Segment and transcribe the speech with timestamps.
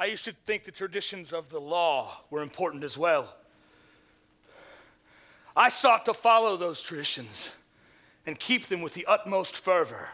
[0.00, 3.34] I used to think the traditions of the law were important as well.
[5.56, 7.50] I sought to follow those traditions
[8.24, 10.10] and keep them with the utmost fervor.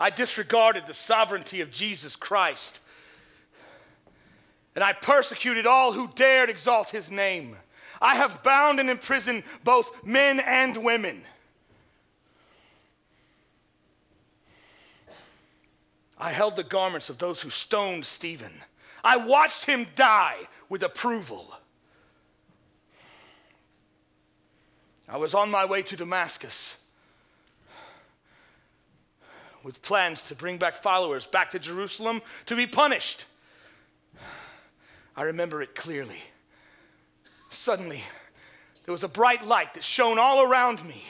[0.00, 2.80] I disregarded the sovereignty of Jesus Christ,
[4.74, 7.56] and I persecuted all who dared exalt his name.
[8.00, 11.24] I have bound and imprisoned both men and women.
[16.18, 18.52] I held the garments of those who stoned Stephen.
[19.04, 20.36] I watched him die
[20.68, 21.54] with approval.
[25.08, 26.84] I was on my way to Damascus
[29.62, 33.24] with plans to bring back followers back to Jerusalem to be punished.
[35.16, 36.20] I remember it clearly.
[37.48, 38.02] Suddenly,
[38.84, 41.02] there was a bright light that shone all around me,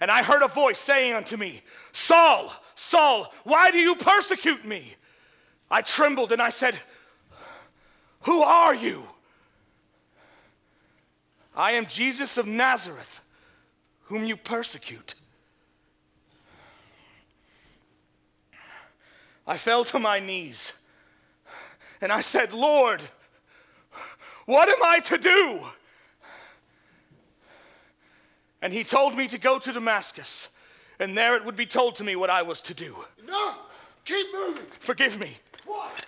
[0.00, 4.94] and I heard a voice saying unto me, Saul, Saul, why do you persecute me?
[5.70, 6.76] I trembled and I said,
[8.22, 9.04] Who are you?
[11.56, 13.20] I am Jesus of Nazareth,
[14.04, 15.14] whom you persecute.
[19.46, 20.72] I fell to my knees
[22.00, 23.00] and I said, Lord,
[24.46, 25.60] what am I to do?
[28.60, 30.48] And he told me to go to Damascus,
[30.98, 32.96] and there it would be told to me what I was to do.
[33.22, 33.60] Enough!
[34.04, 34.66] Keep moving!
[34.72, 35.30] Forgive me.
[35.66, 36.06] What?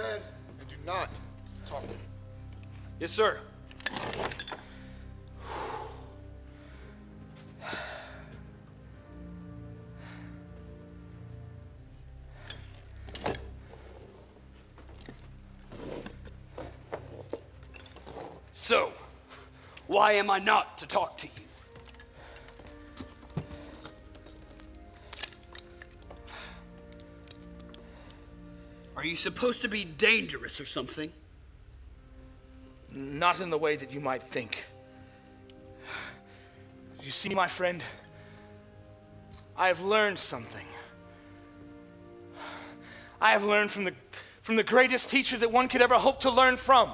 [0.00, 0.22] Fed
[0.58, 1.08] and do not
[1.66, 1.82] talk.
[2.98, 3.38] Yes, sir.
[18.54, 18.92] So,
[19.86, 21.39] why am I not to talk to you?
[29.10, 31.12] You supposed to be dangerous or something?
[32.94, 34.64] Not in the way that you might think.
[37.02, 37.82] You see, my friend,
[39.56, 40.66] I have learned something.
[43.20, 43.94] I have learned from the,
[44.42, 46.90] from the greatest teacher that one could ever hope to learn from.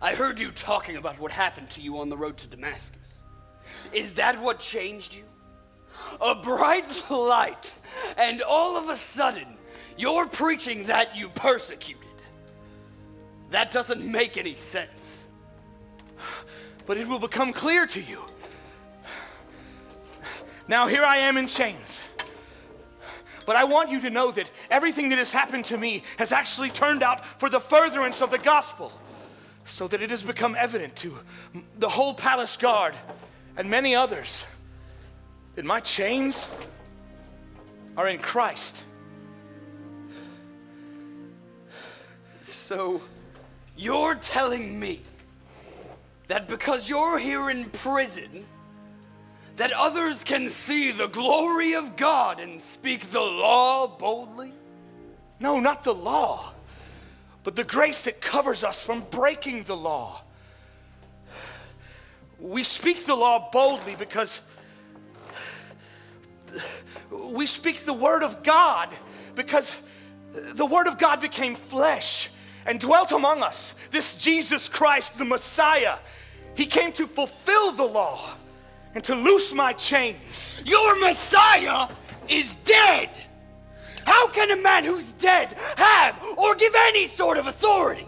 [0.00, 3.18] I heard you talking about what happened to you on the road to Damascus.
[3.92, 5.24] Is that what changed you?
[6.20, 7.74] A bright light,
[8.16, 9.57] and all of a sudden,
[9.98, 12.04] you're preaching that you persecuted.
[13.50, 15.26] That doesn't make any sense.
[16.86, 18.22] but it will become clear to you.
[20.68, 22.02] Now, here I am in chains.
[23.46, 26.68] But I want you to know that everything that has happened to me has actually
[26.68, 28.92] turned out for the furtherance of the gospel,
[29.64, 31.18] so that it has become evident to
[31.78, 32.94] the whole palace guard
[33.56, 34.46] and many others
[35.54, 36.48] that my chains
[37.96, 38.84] are in Christ.
[42.68, 43.00] So,
[43.78, 45.00] you're telling me
[46.26, 48.44] that because you're here in prison,
[49.56, 54.52] that others can see the glory of God and speak the law boldly?
[55.40, 56.52] No, not the law,
[57.42, 60.20] but the grace that covers us from breaking the law.
[62.38, 64.42] We speak the law boldly because
[67.10, 68.94] we speak the word of God
[69.34, 69.74] because
[70.34, 72.28] the word of God became flesh
[72.68, 73.74] and dwelt among us.
[73.90, 75.96] This Jesus Christ, the Messiah,
[76.54, 78.34] he came to fulfill the law
[78.94, 80.62] and to loose my chains.
[80.66, 81.88] Your Messiah
[82.28, 83.08] is dead!
[84.04, 88.06] How can a man who's dead have or give any sort of authority?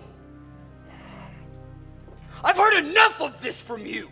[2.44, 4.10] I've heard enough of this from you.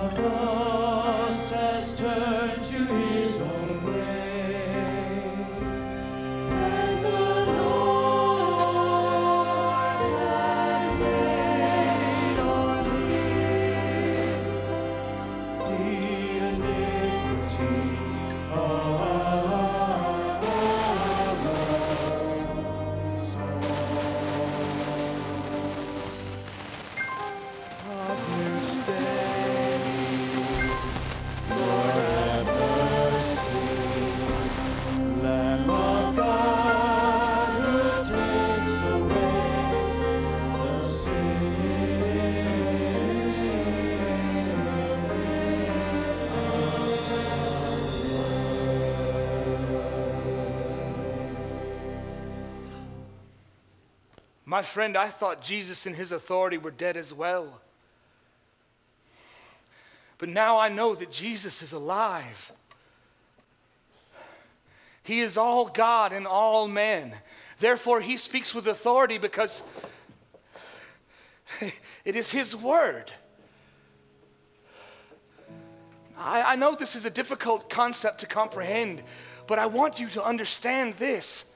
[0.00, 4.29] Of us has turned to his own way.
[54.50, 57.60] My friend, I thought Jesus and his authority were dead as well.
[60.18, 62.50] But now I know that Jesus is alive.
[65.04, 67.14] He is all God and all men.
[67.60, 69.62] Therefore, he speaks with authority because
[72.04, 73.12] it is his word.
[76.18, 79.04] I, I know this is a difficult concept to comprehend,
[79.46, 81.54] but I want you to understand this.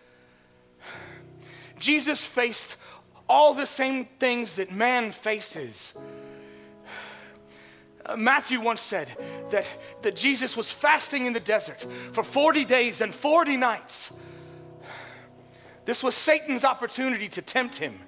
[1.77, 2.77] Jesus faced
[3.29, 5.99] all the same things that man faces.
[8.17, 9.09] Matthew once said
[9.51, 14.19] that, that Jesus was fasting in the desert for 40 days and 40 nights.
[15.85, 17.99] This was Satan's opportunity to tempt him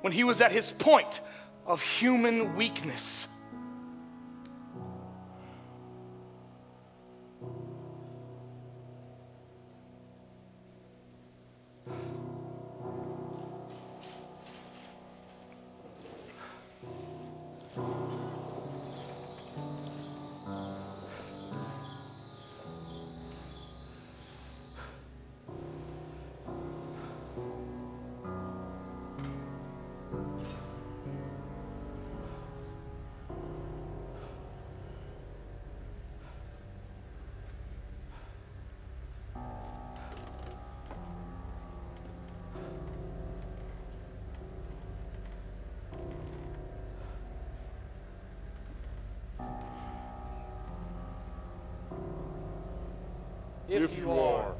[0.00, 1.20] when he was at his point
[1.66, 3.28] of human weakness.
[53.68, 54.52] If you are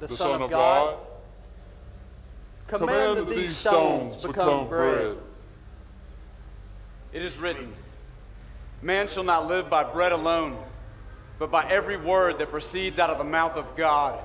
[0.00, 0.98] the Son of God,
[2.66, 5.16] command that these stones become bread.
[7.12, 7.72] It is written,
[8.82, 10.56] Man shall not live by bread alone,
[11.38, 14.18] but by every word that proceeds out of the mouth of God.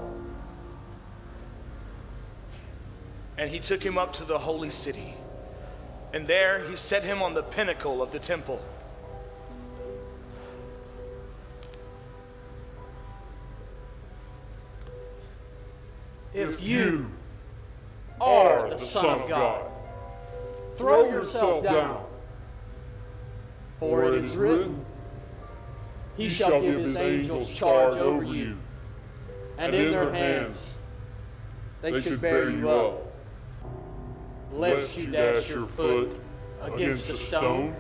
[3.38, 5.16] And he took him up to the holy city.
[6.14, 8.62] And there he set him on the pinnacle of the temple.
[16.34, 17.12] If you
[18.22, 19.70] are the Son of God,
[20.78, 22.06] throw yourself down.
[23.80, 24.86] For it is written,
[26.16, 28.58] He shall give His angels charge over you,
[29.58, 30.76] and in their hands
[31.82, 33.14] they should bear you up,
[34.54, 36.16] lest you dash your foot
[36.62, 37.76] against a stone.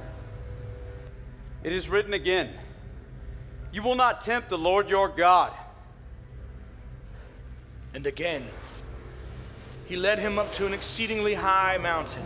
[1.63, 2.49] It is written again,
[3.71, 5.53] You will not tempt the Lord your God.
[7.93, 8.47] And again,
[9.85, 12.23] he led him up to an exceedingly high mountain.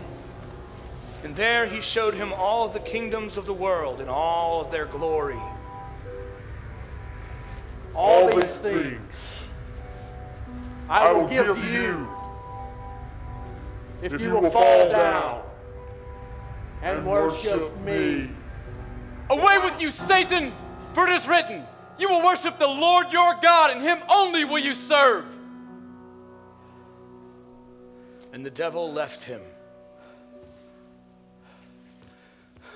[1.24, 4.86] And there he showed him all the kingdoms of the world in all of their
[4.86, 5.40] glory.
[7.96, 9.48] all these things
[10.90, 12.08] I will give to you
[14.02, 15.42] if you will fall down
[16.84, 18.30] and worship me.
[19.30, 20.54] Away with you, Satan!
[20.94, 21.64] For it is written,
[21.98, 25.26] You will worship the Lord your God, and him only will you serve.
[28.36, 29.40] And the devil left him.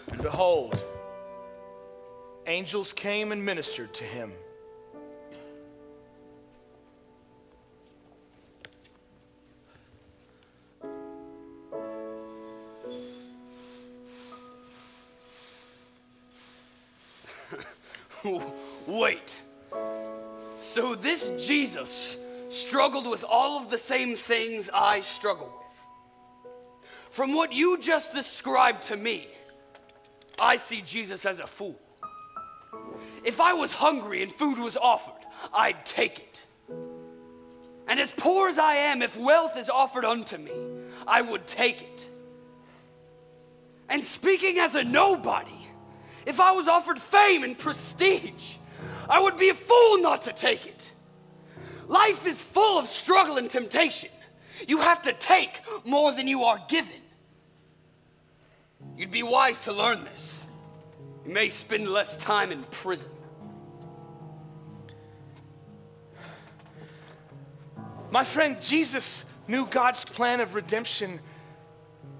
[0.09, 0.81] And behold,
[2.47, 4.31] angels came and ministered to him.
[18.87, 19.39] Wait.
[20.55, 22.15] So this Jesus
[22.49, 26.53] struggled with all of the same things I struggle with.
[27.11, 29.27] From what you just described to me,
[30.39, 31.79] I see Jesus as a fool.
[33.23, 36.45] If I was hungry and food was offered, I'd take it.
[37.87, 40.51] And as poor as I am, if wealth is offered unto me,
[41.07, 42.09] I would take it.
[43.89, 45.67] And speaking as a nobody,
[46.25, 48.55] if I was offered fame and prestige,
[49.09, 50.93] I would be a fool not to take it.
[51.89, 54.11] Life is full of struggle and temptation.
[54.67, 57.01] You have to take more than you are given.
[58.95, 60.45] You'd be wise to learn this.
[61.25, 63.09] You may spend less time in prison.
[68.11, 71.19] My friend, Jesus knew God's plan of redemption,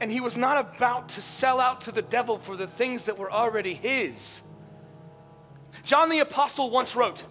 [0.01, 3.19] and he was not about to sell out to the devil for the things that
[3.19, 4.41] were already his.
[5.83, 7.23] John the Apostle once wrote,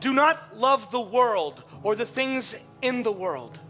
[0.00, 3.60] Do not love the world or the things in the world.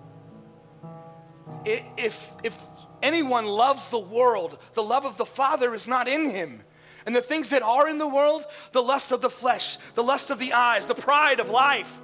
[1.64, 2.62] If, if
[3.02, 6.62] anyone loves the world, the love of the Father is not in him.
[7.04, 10.30] And the things that are in the world, the lust of the flesh, the lust
[10.30, 11.98] of the eyes, the pride of life,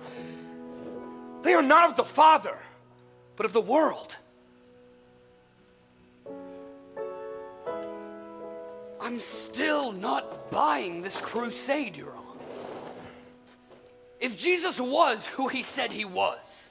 [1.42, 2.59] they are not of the Father,
[3.37, 4.16] but of the world.
[9.00, 12.15] I'm still not buying this crusade you're.
[14.20, 16.70] If Jesus was who he said he was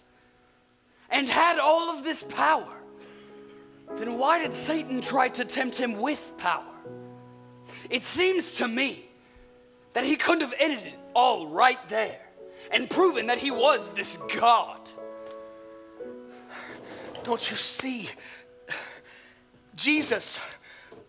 [1.10, 2.74] and had all of this power,
[3.96, 6.64] then why did Satan try to tempt him with power?
[7.90, 9.06] It seems to me
[9.94, 12.22] that he couldn't have ended it all right there
[12.72, 14.80] and proven that he was this God.
[17.24, 18.10] Don't you see?
[19.76, 20.40] Jesus,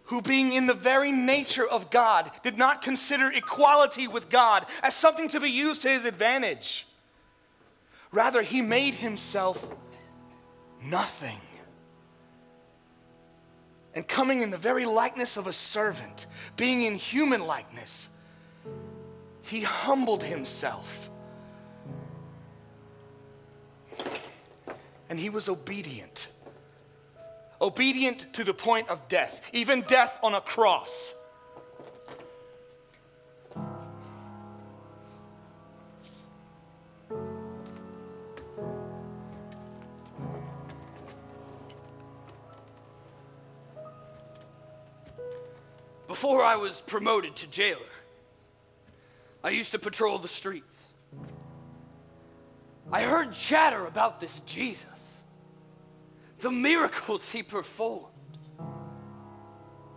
[0.07, 4.95] who being in the very nature of God, did not consider equality with God as
[4.95, 6.87] something to be used to his advantage.
[8.13, 9.69] Rather, he made himself
[10.83, 11.41] nothing.
[13.95, 18.11] And coming in the very likeness of a servant, being in human likeness,
[19.43, 21.11] he humbled himself.
[25.09, 26.29] And he was obedient
[27.61, 31.15] obedient to the point of death, even death on a cross.
[46.07, 47.81] Before I was promoted to jailer,
[49.45, 50.89] I used to patrol the streets.
[52.91, 55.16] I heard chatter about this Jesus,
[56.41, 58.13] the miracles he performed,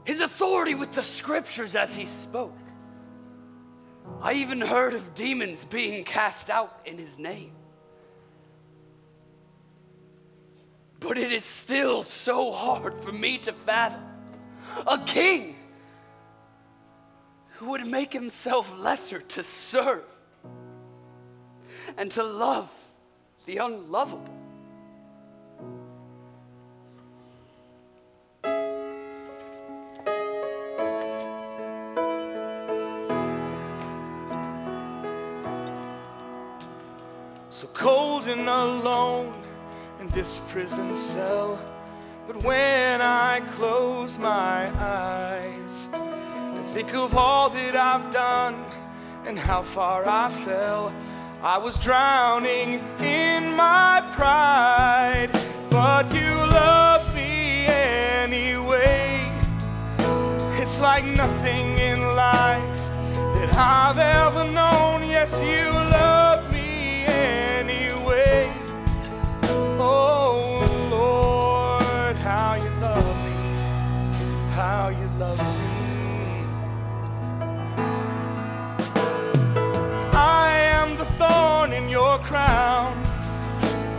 [0.06, 2.58] his authority with the scriptures as he spoke.
[4.22, 7.52] I even heard of demons being cast out in his name.
[11.00, 14.04] But it is still so hard for me to fathom
[14.86, 15.56] a king
[17.58, 20.06] who would make himself lesser to serve
[21.98, 22.72] and to love
[23.46, 24.39] the unlovable.
[37.80, 39.34] Cold and alone
[40.02, 41.58] in this prison cell.
[42.28, 48.66] But when I close my eyes, I think of all that I've done
[49.26, 50.94] and how far I fell.
[51.42, 55.30] I was drowning in my pride,
[55.70, 59.24] but you love me anyway.
[60.62, 62.78] It's like nothing in life
[63.36, 65.10] that I've ever known.
[65.10, 66.19] Yes, you love
[82.20, 83.02] crown,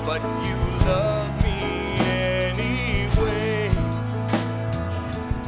[0.05, 3.71] but you love me anyway.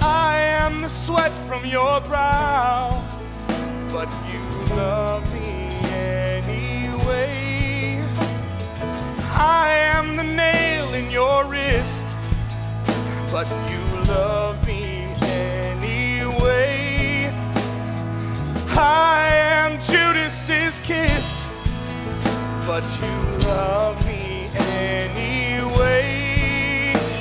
[0.01, 3.03] I am the sweat from your brow,
[3.93, 4.41] but you
[4.77, 8.03] love me anyway.
[9.33, 12.17] I am the nail in your wrist,
[13.31, 17.31] but you love me anyway.
[18.75, 21.32] I am Judas's kiss
[22.67, 23.09] but you
[23.47, 26.05] love me anyway.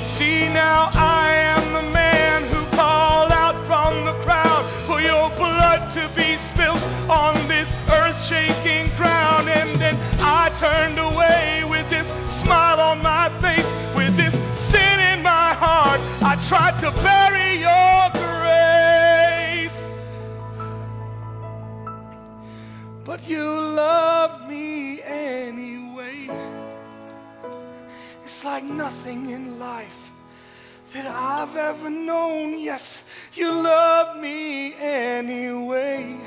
[0.04, 5.90] See now I am the man who called out from the crowd for your blood
[5.92, 12.08] to be spilled on this earth-shaking ground, and then I turned away with this
[12.40, 16.00] smile on my face, with this sin in my heart.
[16.22, 19.90] I tried to bury your grace.
[23.04, 24.41] But you loved
[28.42, 30.10] It's like nothing in life
[30.92, 32.58] that I've ever known.
[32.58, 36.18] Yes, you love me anyway.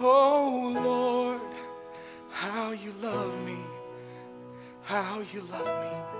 [0.00, 1.52] Oh Lord,
[2.32, 3.58] how you love me.
[4.82, 6.19] How you love me.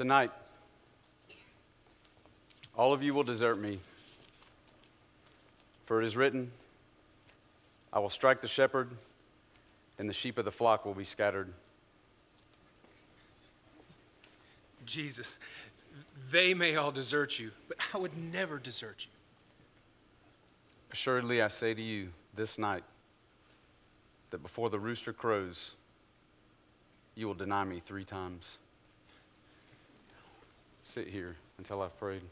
[0.00, 0.30] Tonight,
[2.74, 3.78] all of you will desert me.
[5.84, 6.50] For it is written,
[7.92, 8.88] I will strike the shepherd,
[9.98, 11.52] and the sheep of the flock will be scattered.
[14.86, 15.36] Jesus,
[16.30, 19.10] they may all desert you, but I would never desert you.
[20.90, 22.84] Assuredly, I say to you this night
[24.30, 25.74] that before the rooster crows,
[27.14, 28.56] you will deny me three times.
[30.82, 32.22] Sit here until I've prayed.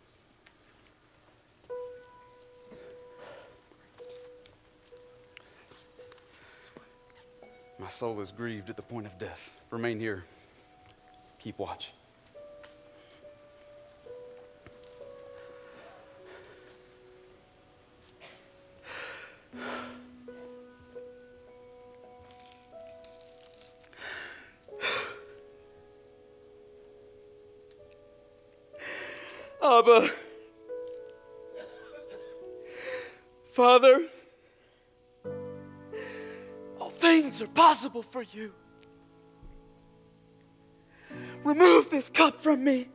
[7.79, 9.61] My soul is grieved at the point of death.
[9.71, 10.25] Remain here.
[11.39, 11.93] Keep watch.
[37.89, 38.53] Things are possible for you.
[41.45, 42.89] Remove this cup from me.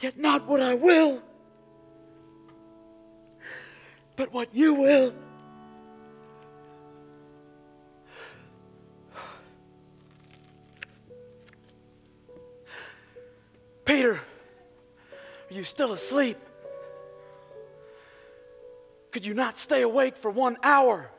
[0.00, 1.22] Yet not what I will,
[4.16, 5.14] but what you will.
[13.84, 16.38] Peter, are you still asleep?
[19.12, 21.10] Could you not stay awake for one hour?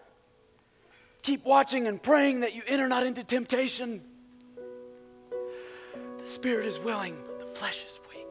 [1.23, 4.01] Keep watching and praying that you enter not into temptation.
[6.19, 8.27] The spirit is willing, but the flesh is weak.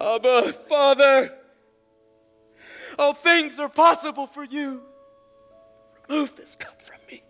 [0.00, 1.32] Abba, Father,
[2.98, 4.82] all things are possible for you.
[6.08, 7.23] Remove this cup from me.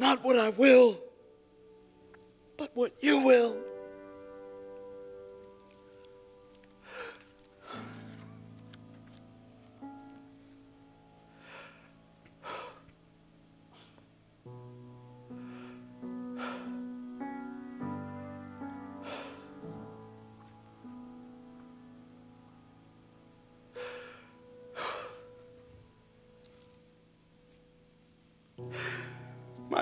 [0.00, 0.98] Not what I will,
[2.56, 3.58] but what you will.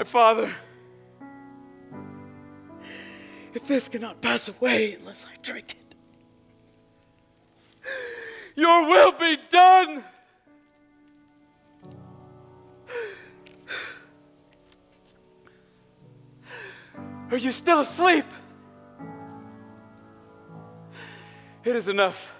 [0.09, 0.51] Father,
[3.53, 5.94] if this cannot pass away unless I drink it,
[8.57, 10.03] your will be done.
[17.31, 18.25] Are you still asleep?
[21.64, 22.35] It is enough.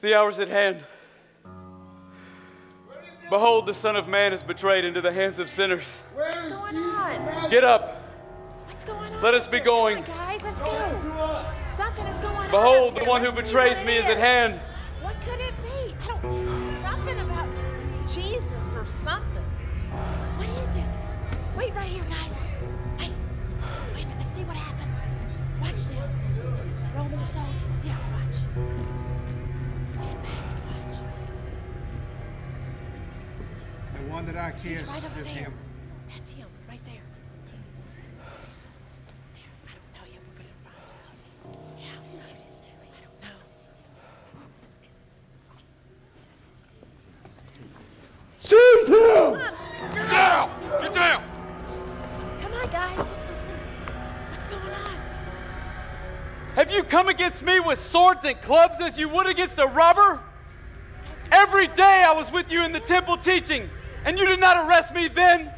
[0.00, 0.84] The hour is at hand.
[3.30, 6.02] Behold, the Son of Man is betrayed into the hands of sinners.
[6.14, 7.48] What's going on?
[7.48, 8.02] Get up.
[8.66, 9.22] What's going on?
[9.22, 9.98] Let us be going.
[9.98, 11.44] On, guys, let's go.
[11.76, 12.50] Something is going on.
[12.50, 14.58] Behold, the one who betrays what me is at hand.
[34.32, 35.34] That I He's kissed right over is there.
[35.34, 35.52] him.
[36.08, 36.94] That's him, right there.
[39.34, 39.50] There.
[39.66, 40.20] I don't know yet.
[40.28, 41.58] We're gonna find him.
[41.78, 43.34] Yeah, I don't know.
[48.40, 49.30] Seize him!
[49.94, 50.50] Get down!
[50.80, 51.22] Get down!
[52.40, 52.98] Come on, guys.
[52.98, 53.58] Let's go see
[54.30, 54.96] what's going on.
[56.54, 60.20] Have you come against me with swords and clubs as you would against a robber?
[61.32, 63.68] Every day I was with you in the temple teaching,
[64.04, 65.52] and you did not arrest me then.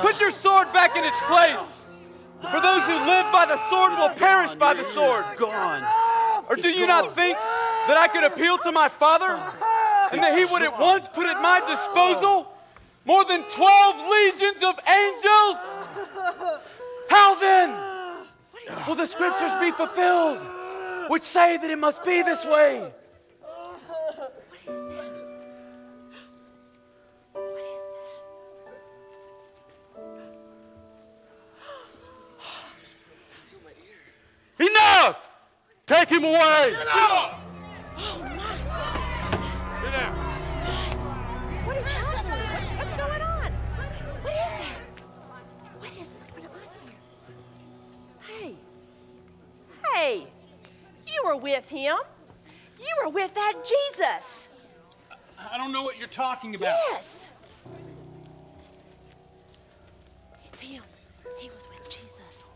[0.00, 1.72] Put your sword back in its place.
[2.40, 5.24] For those who live by the sword will perish by the sword.
[5.36, 5.82] Gone.
[6.48, 7.36] Or do you not think
[7.88, 9.40] that I could appeal to my father
[10.12, 12.52] and that he would at once put at my disposal
[13.04, 15.56] more than 12 legions of angels?
[17.08, 17.74] How then
[18.86, 20.38] will the scriptures be fulfilled,
[21.08, 22.90] which say that it must be this way?
[34.58, 35.28] Enough!
[35.86, 36.74] Take him away!
[36.74, 37.45] What
[51.26, 51.96] were with him.
[52.78, 54.48] You were with that Jesus.
[55.38, 56.74] I don't know what you're talking about.
[56.92, 57.30] Yes.
[60.44, 60.82] It's him.
[61.40, 62.48] He was with Jesus.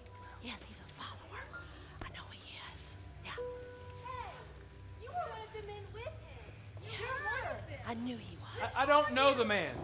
[0.42, 1.42] Yes, he's a follower.
[2.04, 2.38] I know he
[2.72, 2.92] is.
[3.24, 3.32] Yeah.
[5.02, 6.84] You were one of the men with him.
[6.84, 7.00] You Yes.
[7.02, 7.78] were one of them.
[7.88, 8.70] I knew he was.
[8.76, 9.74] I, I don't know the man.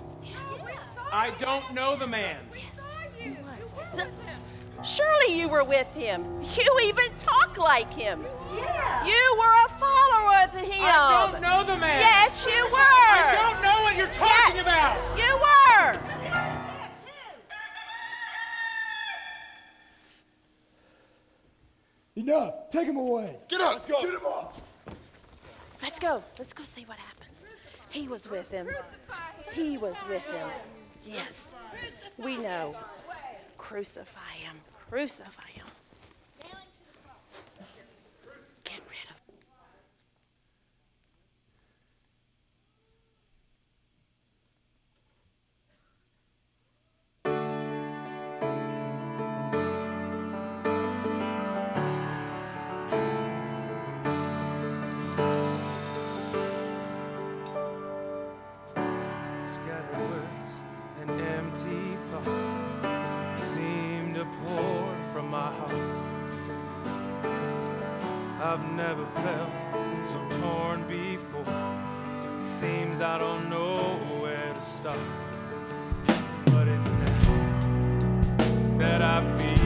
[1.13, 2.37] I don't know the man.
[3.19, 4.07] He was.
[4.85, 6.25] Surely you were with him.
[6.55, 8.25] You even talk like him.
[8.55, 9.05] Yeah.
[9.05, 10.85] You were a follower of him.
[10.85, 12.01] I don't know the man.
[12.01, 12.79] Yes, you were.
[12.79, 14.97] I don't know what you're talking Yes, about.
[15.19, 15.57] You were.
[22.17, 22.71] Enough!
[22.71, 23.37] Take him away!
[23.47, 23.75] Get up!
[23.75, 24.01] Let's go.
[24.01, 24.63] Get him off!
[25.83, 26.23] Let's go.
[26.39, 27.47] Let's go see what happens.
[27.91, 28.69] He was with him.
[29.53, 30.49] He was with him.
[31.05, 31.55] Yes.
[32.17, 32.75] We know.
[33.69, 34.61] Crucify him.
[34.89, 35.67] Crucify him.
[68.57, 69.51] I've never felt
[70.11, 71.45] so torn before.
[72.41, 73.77] Seems I don't know
[74.19, 74.99] where to start.
[76.47, 79.66] But it's now that I feel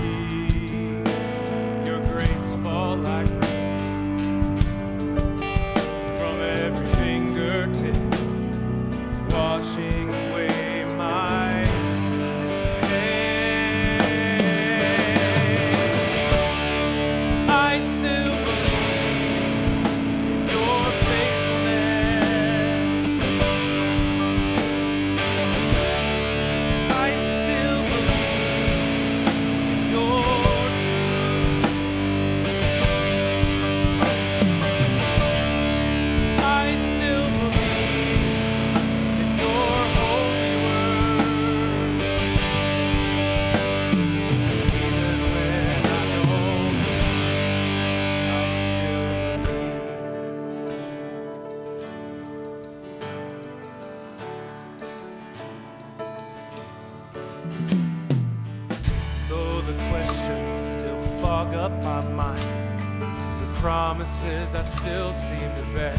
[63.61, 65.95] promises I still seem to bear.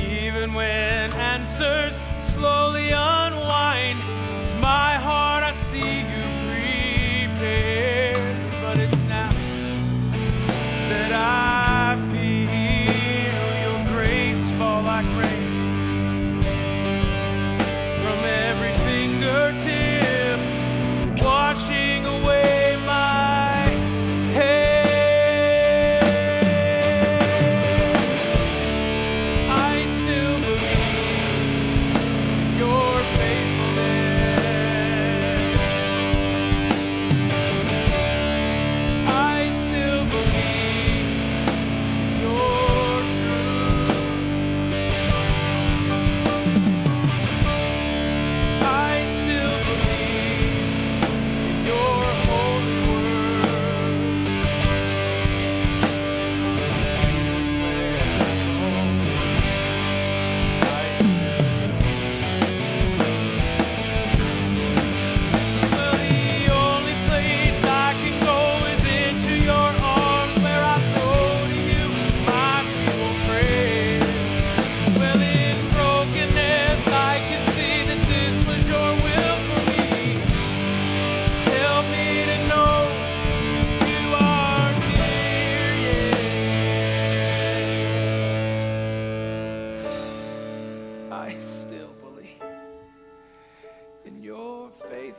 [0.00, 4.00] Even when answers slowly unwind,
[4.42, 6.22] it's my heart I see you
[7.36, 8.01] prepare.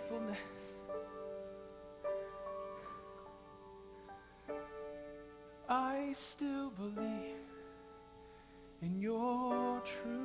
[0.03, 0.37] Faithfulness.
[5.69, 7.35] I still believe
[8.81, 10.22] in your truth.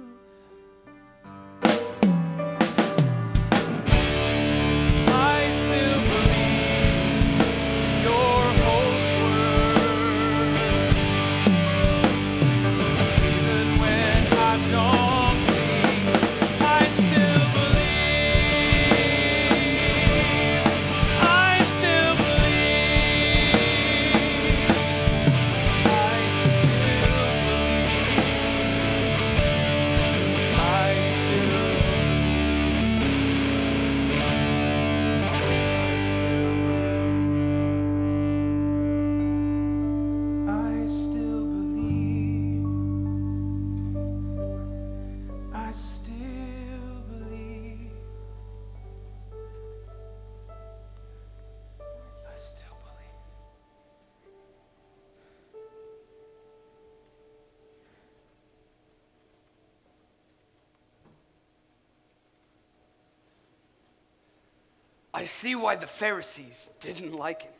[65.18, 67.52] I see why the Pharisees didn't like him.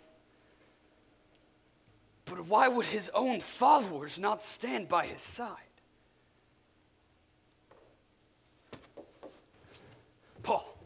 [2.25, 5.57] But why would his own followers not stand by his side?
[10.45, 10.79] Paul.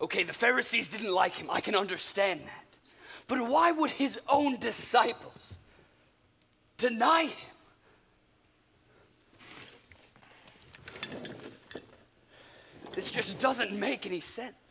[0.00, 1.50] Okay, the Pharisees didn't like him.
[1.50, 2.78] I can understand that.
[3.28, 5.58] But why would his own disciples
[6.78, 7.52] deny him?
[12.94, 14.61] This just doesn't make any sense.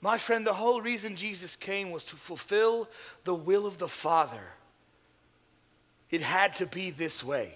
[0.00, 2.88] My friend, the whole reason Jesus came was to fulfill
[3.24, 4.52] the will of the Father.
[6.10, 7.54] It had to be this way.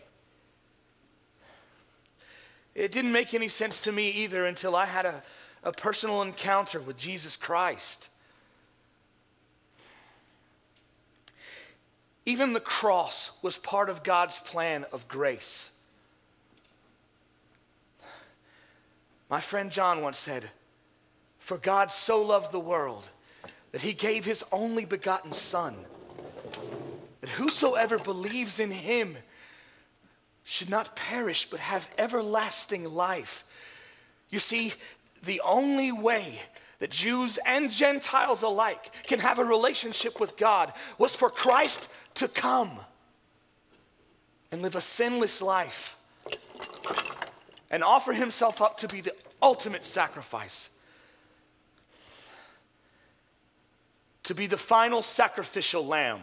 [2.75, 5.23] It didn't make any sense to me either until I had a,
[5.63, 8.09] a personal encounter with Jesus Christ.
[12.25, 15.77] Even the cross was part of God's plan of grace.
[19.29, 20.51] My friend John once said,
[21.43, 23.09] For God so loved the world
[23.73, 25.75] that he gave his only begotten Son,
[27.21, 29.17] that whosoever believes in him
[30.45, 33.45] should not perish but have everlasting life.
[34.31, 34.73] You see,
[35.25, 36.39] the only way
[36.79, 42.29] that Jews and Gentiles alike can have a relationship with God was for Christ to
[42.29, 42.71] come
[44.53, 45.97] and live a sinless life
[47.69, 50.79] and offer himself up to be the ultimate sacrifice,
[54.25, 56.21] to be the final sacrificial lamb.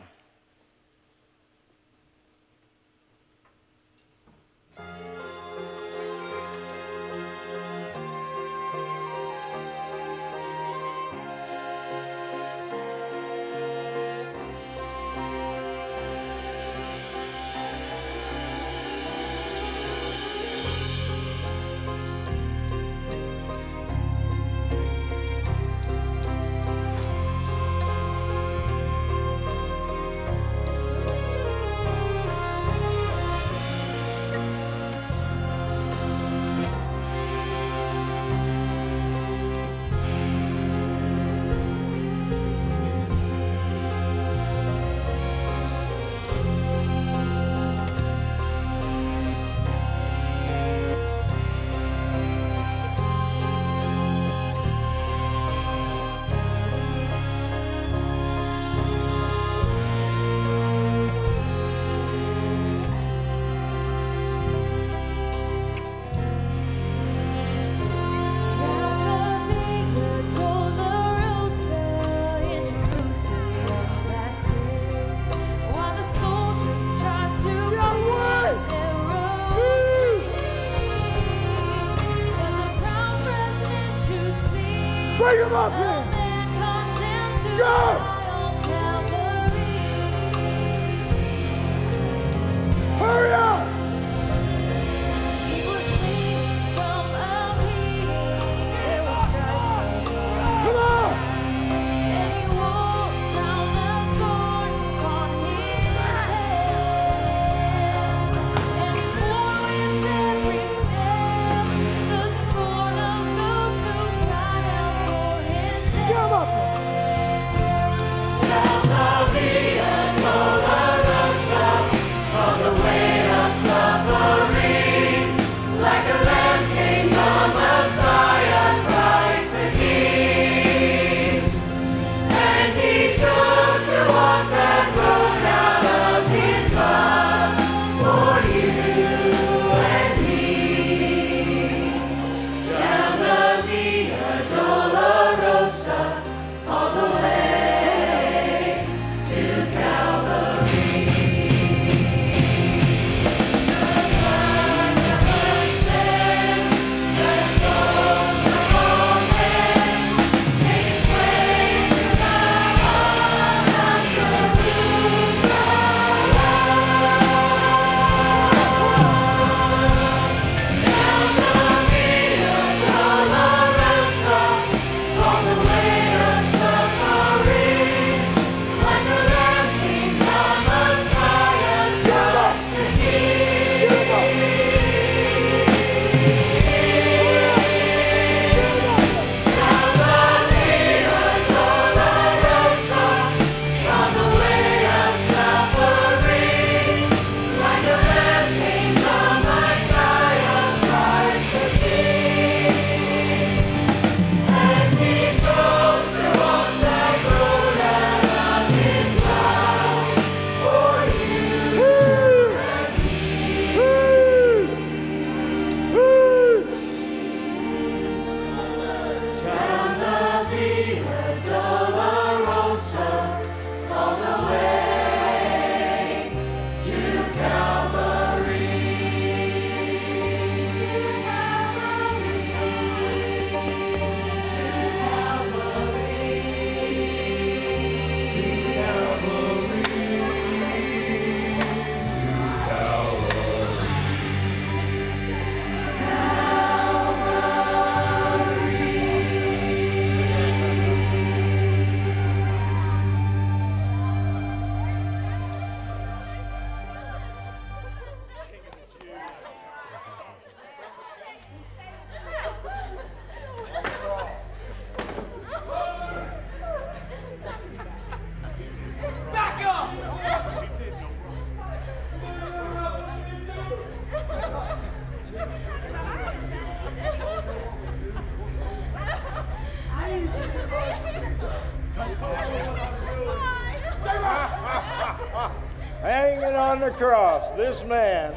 [286.91, 288.33] Cross, this man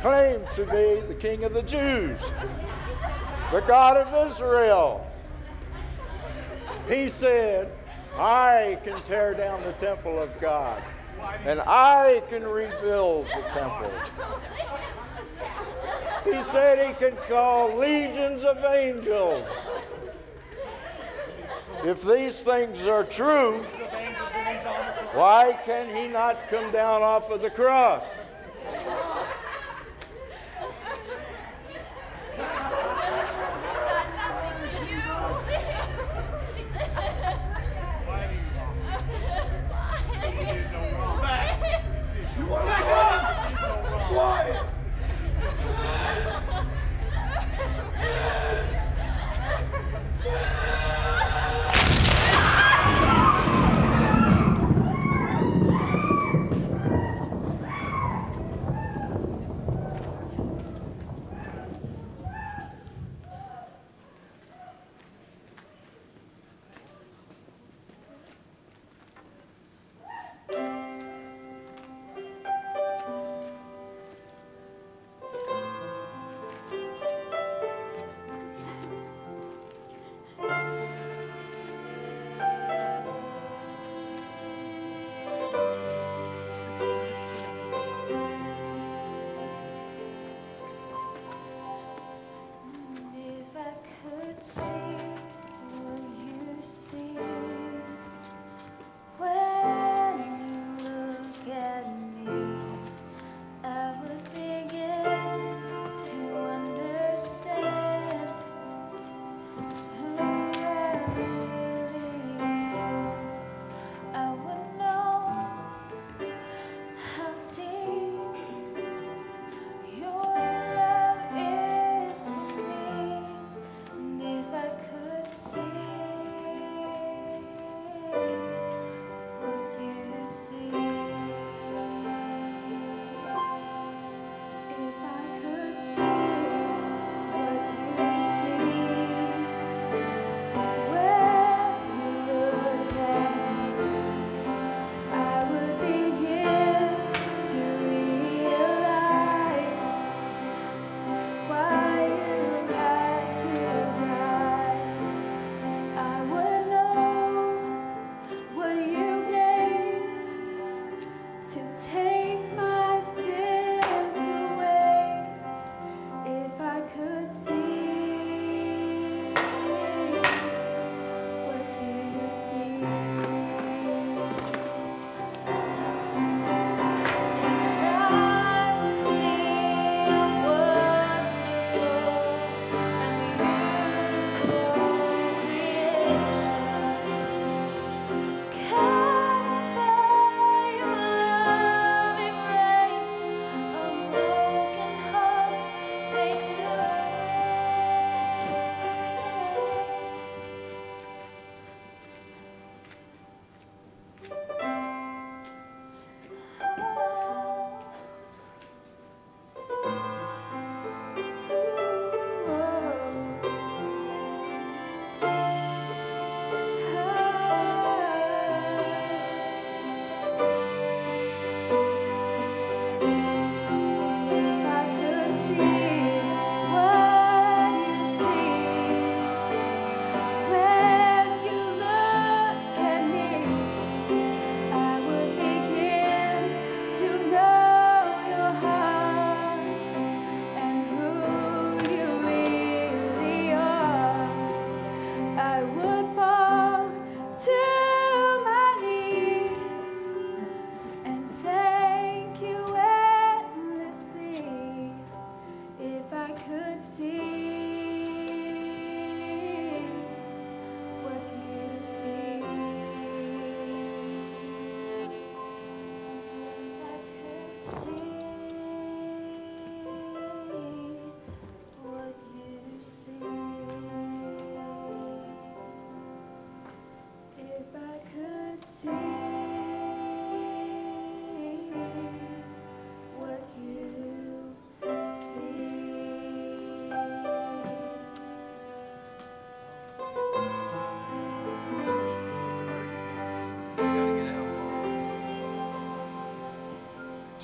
[0.00, 2.18] claimed to be the King of the Jews,
[3.52, 5.06] the God of Israel.
[6.88, 7.70] He said,
[8.18, 10.82] I can tear down the temple of God,
[11.44, 13.92] and I can rebuild the temple.
[16.24, 19.46] He said he can call legions of angels.
[21.84, 23.64] If these things are true,
[25.12, 28.02] why can he not come down off of the cross?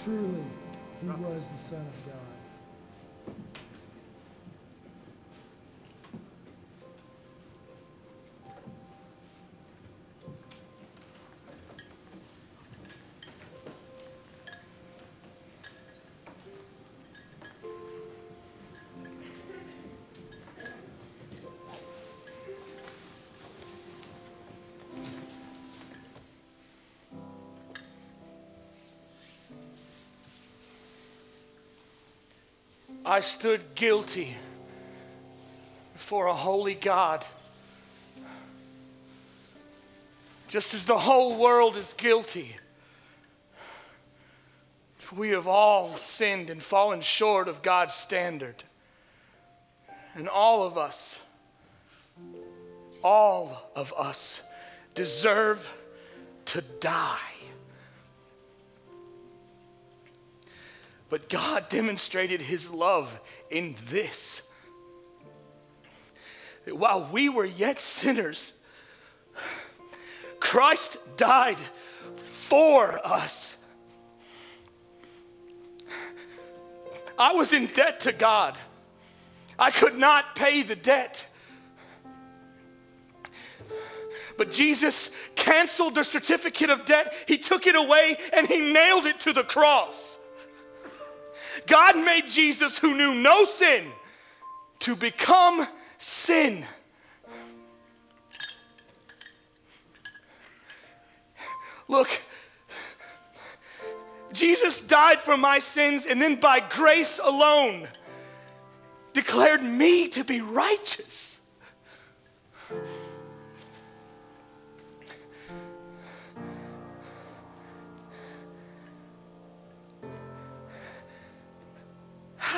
[0.09, 0.43] Truly,
[1.03, 2.18] he was the Son of God.
[33.09, 34.37] I stood guilty
[35.95, 37.25] before a holy God.
[40.49, 42.57] Just as the whole world is guilty.
[45.17, 48.63] We have all sinned and fallen short of God's standard.
[50.15, 51.19] And all of us,
[53.03, 54.43] all of us
[54.95, 55.73] deserve
[56.45, 57.38] to die.
[61.11, 63.19] But God demonstrated his love
[63.51, 64.49] in this
[66.67, 68.53] that while we were yet sinners,
[70.39, 71.57] Christ died
[72.17, 73.57] for us.
[77.19, 78.59] I was in debt to God.
[79.59, 81.27] I could not pay the debt.
[84.37, 89.21] But Jesus canceled the certificate of debt, He took it away, and He nailed it
[89.21, 90.18] to the cross.
[91.67, 93.87] God made Jesus, who knew no sin,
[94.81, 95.67] to become
[95.99, 96.65] sin.
[101.89, 102.09] Look,
[104.33, 107.89] Jesus died for my sins and then by grace alone
[109.15, 111.41] declared me to be righteous.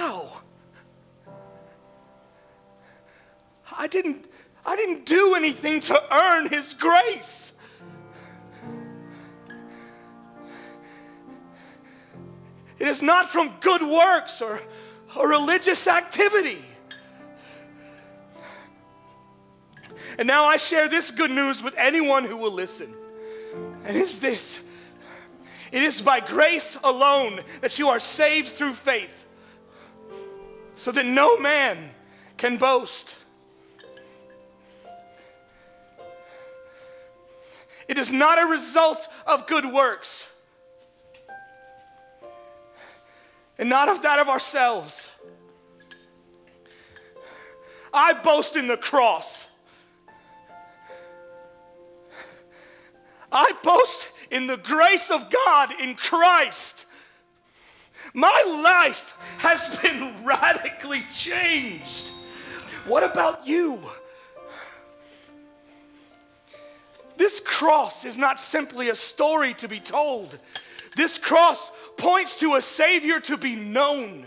[0.01, 0.41] How?
[3.71, 4.25] I didn't
[4.65, 7.53] I didn't do anything to earn his grace.
[12.79, 14.63] It is not from good works or,
[15.15, 16.65] or religious activity.
[20.19, 22.95] And now I share this good news with anyone who will listen.
[23.85, 24.65] And it's this
[25.71, 29.27] it is by grace alone that you are saved through faith,
[30.81, 31.91] so that no man
[32.39, 33.17] can boast.
[37.87, 40.31] It is not a result of good works.
[43.61, 45.13] and not of that of ourselves.
[47.93, 49.47] I boast in the cross.
[53.31, 56.87] I boast in the grace of God in Christ.
[58.13, 62.11] My life has been radically changed.
[62.87, 63.81] What about you?
[67.17, 70.39] This cross is not simply a story to be told.
[70.97, 74.27] This cross points to a Savior to be known.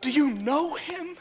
[0.00, 1.16] Do you know Him?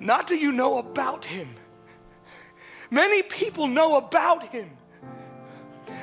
[0.00, 1.48] Not do you know about Him.
[2.90, 4.68] Many people know about Him.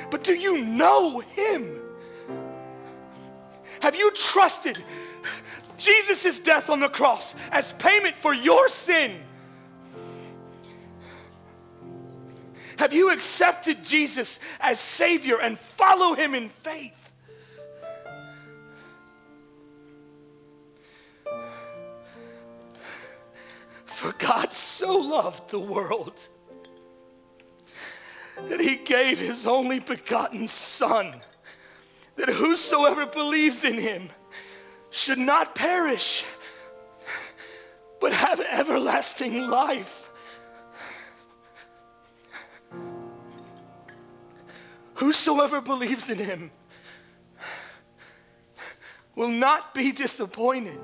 [0.10, 1.89] But do you know Him?
[3.82, 4.78] Have you trusted
[5.78, 9.12] Jesus' death on the cross as payment for your sin?
[12.78, 17.12] Have you accepted Jesus as Savior and follow Him in faith?
[23.86, 26.22] For God so loved the world
[28.48, 31.16] that He gave His only begotten Son,
[32.20, 34.10] that whosoever believes in Him
[34.90, 36.26] should not perish,
[38.02, 40.10] but have everlasting life.
[44.96, 46.52] Whosoever believes in him
[49.16, 50.78] will not be disappointed.